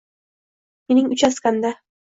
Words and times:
Mening 0.93 1.13
uchastkamda 1.19 1.75